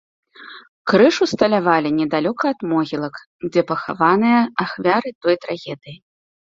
[0.91, 3.15] Крыж усталявалі недалёка ад могілак,
[3.51, 5.97] дзе пахаваныя ахвяры той трагедыі.